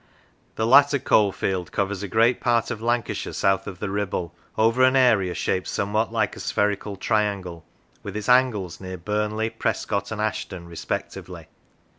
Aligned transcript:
The 0.55 0.65
latter 0.65 0.97
coalfield 0.97 1.71
covers 1.71 2.01
a 2.01 2.07
great 2.07 2.41
part 2.41 2.71
of 2.71 2.81
Lancashire 2.81 3.33
south 3.33 3.67
of 3.67 3.77
the 3.77 3.91
Ribble, 3.91 4.33
over 4.57 4.81
an 4.83 4.95
area 4.95 5.35
shaped 5.35 5.67
somewhat 5.67 6.11
like 6.11 6.35
a 6.35 6.39
spherical 6.39 6.95
triangle, 6.95 7.63
with 8.01 8.17
its 8.17 8.27
angles 8.27 8.81
near 8.81 8.97
Burnley, 8.97 9.51
Prescot, 9.51 10.11
and 10.11 10.19
Ashton 10.19 10.67
respectively. 10.67 11.49